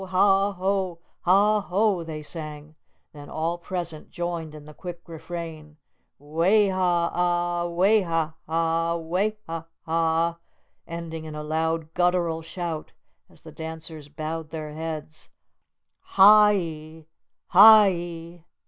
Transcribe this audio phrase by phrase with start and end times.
[0.03, 0.97] Ha ho!
[1.25, 2.73] Ha ho!" they sang;
[3.13, 5.77] then all present joined in the quick refrain,
[6.17, 7.67] "Way ha ah!
[7.67, 8.95] Way ha ah!
[8.97, 10.39] Way ha ah!"
[10.87, 12.93] ending in a loud, guttural shout,
[13.29, 15.29] as the dancers bowed their heads,
[15.99, 17.05] "Ha i!
[17.49, 18.43] Ha i!"